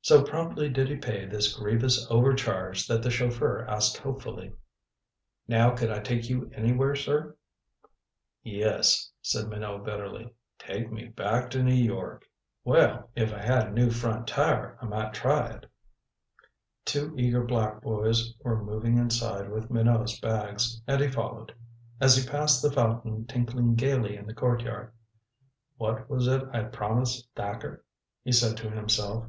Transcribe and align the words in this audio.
So 0.00 0.22
promptly 0.22 0.68
did 0.68 0.88
he 0.88 0.96
pay 0.96 1.24
this 1.24 1.54
grievous 1.54 2.06
overcharge 2.10 2.86
that 2.88 3.02
the 3.02 3.10
chauffeur 3.10 3.64
asked 3.66 3.96
hopefully: 3.98 4.52
"Now 5.48 5.70
could 5.74 5.90
I 5.90 6.00
take 6.00 6.28
you 6.28 6.50
anywhere, 6.54 6.94
sir?" 6.94 7.36
"Yes," 8.42 9.10
said 9.22 9.48
Minot 9.48 9.84
bitterly. 9.84 10.34
"Take 10.58 10.90
me 10.92 11.06
back 11.08 11.50
to 11.50 11.62
New 11.62 11.74
York." 11.74 12.26
"Well 12.64 13.10
if 13.14 13.32
I 13.32 13.38
had 13.42 13.68
a 13.68 13.72
new 13.72 13.90
front 13.90 14.26
tire 14.28 14.78
I 14.80 14.86
might 14.86 15.14
try 15.14 15.48
it." 15.48 15.66
Two 16.84 17.14
eager 17.18 17.42
black 17.44 17.80
boys 17.82 18.34
were 18.44 18.62
moving 18.62 18.98
inside 18.98 19.50
with 19.50 19.70
Minot's 19.70 20.20
bags, 20.20 20.82
and 20.86 21.00
he 21.00 21.08
followed. 21.08 21.54
As 22.00 22.14
he 22.16 22.28
passed 22.28 22.60
the 22.62 22.72
fountain 22.72 23.26
tinkling 23.26 23.74
gaily 23.74 24.16
in 24.16 24.26
the 24.26 24.34
courtyard: 24.34 24.92
"What 25.78 26.10
was 26.10 26.28
it 26.28 26.42
I 26.52 26.64
promised 26.64 27.26
Thacker?" 27.34 27.84
he 28.22 28.32
said 28.32 28.58
to 28.58 28.70
himself. 28.70 29.26